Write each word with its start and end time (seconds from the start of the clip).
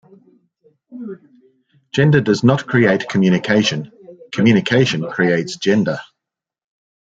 Gender 1.93 2.21
does 2.21 2.43
not 2.43 2.65
create 2.65 3.07
communication, 3.07 3.91
communication 4.31 5.07
creates 5.07 5.57
gender. 5.57 5.99